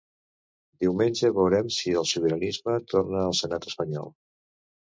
[0.85, 4.13] Diumenge veurem si el sobiranisme torna al senat espanyol.